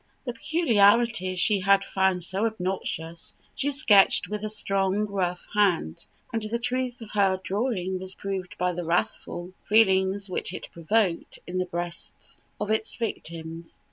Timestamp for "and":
6.33-6.41